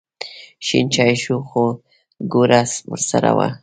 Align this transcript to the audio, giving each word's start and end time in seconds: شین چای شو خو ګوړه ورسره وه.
شین 0.65 0.85
چای 0.93 1.13
شو 1.23 1.35
خو 1.49 1.63
ګوړه 2.33 2.61
ورسره 2.91 3.31
وه. 3.37 3.47